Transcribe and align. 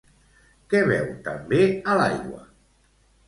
Què 0.73 0.79
veu 0.91 1.11
també 1.27 1.61
a 1.93 1.97
l'aigua? 2.01 2.41